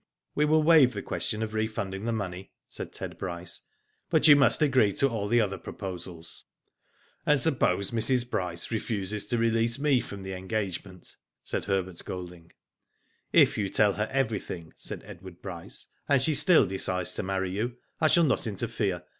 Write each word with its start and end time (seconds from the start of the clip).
^* 0.01 0.03
We 0.33 0.45
will 0.45 0.63
waive 0.63 0.93
the 0.93 1.03
question 1.03 1.43
of 1.43 1.53
refunding 1.53 2.05
the 2.05 2.11
money," 2.11 2.53
said 2.67 2.91
Ted 2.91 3.19
Bryce; 3.19 3.61
*'but 4.09 4.27
you 4.27 4.35
must 4.35 4.63
agree 4.63 4.93
to 4.93 5.07
all 5.07 5.27
the 5.27 5.39
other 5.39 5.59
proposals." 5.59 6.45
And 7.23 7.39
suppose 7.39 7.91
Mrs. 7.91 8.27
Bryce 8.27 8.71
refuses 8.71 9.27
to 9.27 9.37
release 9.37 9.77
me 9.77 9.99
from 9.99 10.23
the 10.23 10.33
engagement?" 10.33 11.17
said 11.43 11.65
Herbert 11.65 12.03
Golding. 12.03 12.51
If 13.31 13.59
you 13.59 13.69
tell 13.69 13.93
her 13.93 14.09
everything," 14.09 14.73
said 14.75 15.03
Edward 15.05 15.39
Bryce, 15.39 15.85
and 16.09 16.19
she 16.19 16.33
still 16.33 16.65
decides 16.65 17.13
to 17.13 17.21
marry 17.21 17.51
you, 17.51 17.77
I 17.99 18.07
shall 18.07 18.23
not 18.23 18.47
interfere. 18.47 19.03